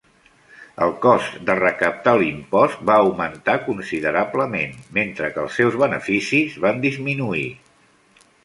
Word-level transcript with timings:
El 0.85 0.93
cost 1.01 1.35
de 1.49 1.55
recaptar 1.59 2.13
l'impost 2.21 2.81
va 2.91 2.95
augmentar 3.03 3.57
considerablement, 3.67 4.75
mentre 4.99 5.31
que 5.37 5.43
els 5.45 5.61
seus 5.63 5.81
beneficis 5.83 6.61
van 6.65 6.83
disminuir. 6.91 7.49